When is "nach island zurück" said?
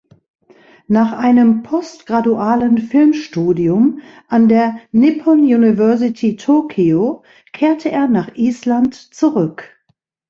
8.07-9.69